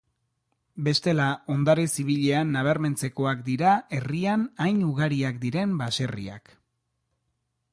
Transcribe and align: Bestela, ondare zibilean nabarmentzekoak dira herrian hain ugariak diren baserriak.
Bestela, 0.85 1.25
ondare 1.55 1.83
zibilean 1.97 2.55
nabarmentzekoak 2.55 3.43
dira 3.49 3.75
herrian 3.99 4.47
hain 4.65 4.81
ugariak 4.89 5.39
diren 5.45 5.77
baserriak. 5.83 6.51